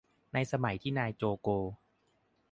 [0.33, 1.47] ในสมัยที่นายโจโก